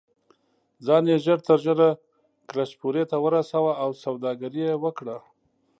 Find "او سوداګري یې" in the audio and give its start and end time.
3.83-4.73